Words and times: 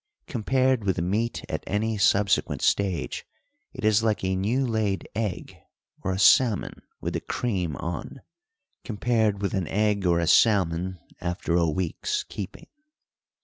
Compared 0.25 0.83
with 0.83 0.97
meat 0.99 1.43
at 1.47 1.63
any 1.67 1.95
subsequent 1.95 2.63
stage, 2.63 3.23
it 3.71 3.85
is 3.85 4.01
like 4.01 4.23
a 4.23 4.35
new 4.35 4.65
laid 4.65 5.07
egg 5.13 5.57
or 6.01 6.11
a 6.11 6.17
salmon 6.17 6.81
with 6.99 7.13
the 7.13 7.21
cream 7.21 7.75
on, 7.75 8.21
compared 8.83 9.43
with 9.43 9.53
an 9.53 9.67
egg 9.67 10.07
or 10.07 10.19
a 10.19 10.25
salmon 10.25 10.97
after 11.21 11.53
a 11.55 11.69
week's 11.69 12.23
keeping. 12.23 12.65